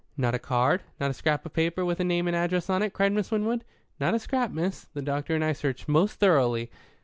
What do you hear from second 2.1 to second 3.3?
and address on it?" cried Miss